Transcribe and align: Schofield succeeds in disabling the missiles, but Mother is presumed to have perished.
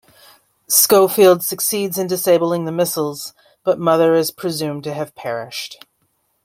Schofield 0.67 1.43
succeeds 1.43 1.99
in 1.99 2.07
disabling 2.07 2.65
the 2.65 2.71
missiles, 2.71 3.35
but 3.63 3.77
Mother 3.77 4.15
is 4.15 4.31
presumed 4.31 4.83
to 4.85 4.95
have 4.95 5.13
perished. 5.13 5.77